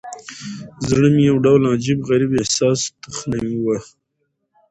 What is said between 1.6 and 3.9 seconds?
عجيب، غريب احساس تخنوه.